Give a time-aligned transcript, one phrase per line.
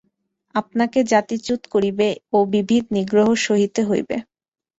[0.55, 4.15] আপনাকে জাতিচ্যুত করিবে ও বিবিধ নিগ্রহ সহিতে হইবে।